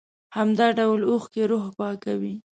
[0.37, 2.35] همدا ډول اوښکې روح پاکوي.